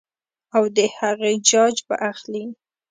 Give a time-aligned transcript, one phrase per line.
[0.55, 2.43] او د هغې جاج به اخلي-